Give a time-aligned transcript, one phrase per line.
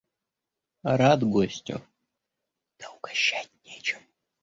[0.99, 1.79] –Рад гостю,
[2.79, 4.01] да угощать нечем.